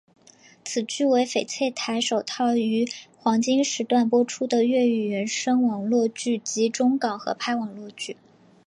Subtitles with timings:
[0.65, 8.17] 此剧为翡翠台首套于黄金时段播出的粤语原声网络剧及中港合拍网络剧。